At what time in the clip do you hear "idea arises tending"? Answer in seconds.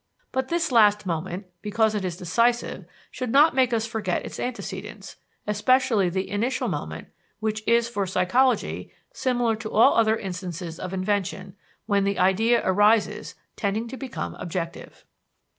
12.17-13.87